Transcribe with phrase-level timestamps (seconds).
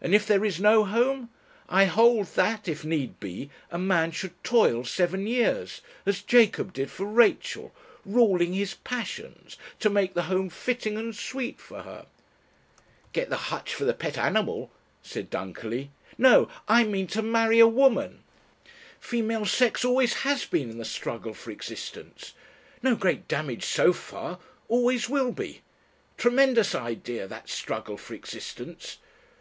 [0.00, 1.30] And if there is no home!
[1.68, 6.92] I hold that, if need be, a man should toil seven years as Jacob did
[6.92, 7.74] for Rachel
[8.06, 12.06] ruling his passions, to make the home fitting and sweet for her..."
[13.12, 14.70] "Get the hutch for the pet animal,"
[15.02, 15.90] said Dunkerley.
[16.16, 16.48] "No.
[16.68, 18.22] I mean to marry a woman.
[19.00, 22.32] Female sex always has been in the struggle for existence
[22.80, 24.38] no great damage so far
[24.68, 25.62] always will be.
[26.16, 28.98] Tremendous idea that struggle for existence.